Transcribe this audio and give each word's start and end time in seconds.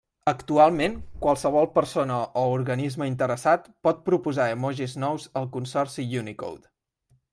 Actualment, 0.29 0.93
qualsevol 1.25 1.67
persona 1.75 2.15
o 2.43 2.45
organisme 2.55 3.09
interessat 3.11 3.69
pot 3.89 4.01
proposar 4.09 4.49
emojis 4.55 4.97
nous 5.05 5.29
al 5.43 5.47
consorci 5.59 6.09
Unicode. 6.23 6.73